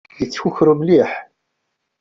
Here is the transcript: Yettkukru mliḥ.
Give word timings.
Yettkukru 0.19 0.73
mliḥ. 0.79 1.11